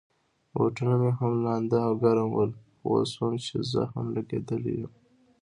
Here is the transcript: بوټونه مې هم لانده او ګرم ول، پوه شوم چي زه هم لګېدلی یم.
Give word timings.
بوټونه 0.55 0.95
مې 1.01 1.11
هم 1.19 1.31
لانده 1.45 1.79
او 1.87 1.93
ګرم 2.01 2.29
ول، 2.33 2.51
پوه 2.79 2.99
شوم 3.13 3.33
چي 3.45 3.55
زه 3.71 3.81
هم 3.93 4.05
لګېدلی 4.15 4.73
یم. 4.81 4.93